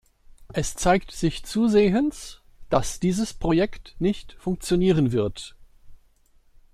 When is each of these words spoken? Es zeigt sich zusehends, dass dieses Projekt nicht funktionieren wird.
Es 0.51 0.73
zeigt 0.73 1.11
sich 1.11 1.45
zusehends, 1.45 2.41
dass 2.71 2.99
dieses 2.99 3.35
Projekt 3.35 3.95
nicht 3.99 4.33
funktionieren 4.39 5.11
wird. 5.11 5.55